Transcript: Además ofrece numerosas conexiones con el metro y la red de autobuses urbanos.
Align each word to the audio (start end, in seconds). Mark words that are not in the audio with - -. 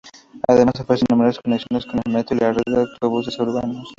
Además 0.47 0.79
ofrece 0.79 1.05
numerosas 1.07 1.43
conexiones 1.43 1.85
con 1.85 1.99
el 2.03 2.11
metro 2.11 2.35
y 2.35 2.39
la 2.39 2.53
red 2.53 2.63
de 2.65 2.79
autobuses 2.81 3.37
urbanos. 3.37 3.87